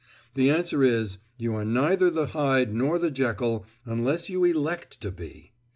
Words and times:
The 0.33 0.49
answer 0.49 0.81
is: 0.81 1.19
You 1.37 1.53
are 1.53 1.63
neither 1.63 2.09
the 2.09 2.25
Hyde 2.25 2.73
nor 2.73 2.97
the 2.97 3.11
Jekyll 3.11 3.67
unless 3.85 4.29
you 4.29 4.43
elect 4.45 4.99
to 5.01 5.11
be. 5.11 5.51